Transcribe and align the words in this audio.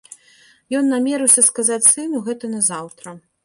Ён 0.79 0.89
намерыўся 0.93 1.45
сказаць 1.49 1.89
сыну 1.93 2.25
гэта 2.31 2.53
назаўтра. 2.59 3.19